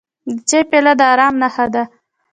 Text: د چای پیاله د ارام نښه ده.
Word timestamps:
د 0.35 0.37
چای 0.49 0.63
پیاله 0.69 0.93
د 0.99 1.01
ارام 1.11 1.35
نښه 1.41 1.65
ده. 1.73 1.83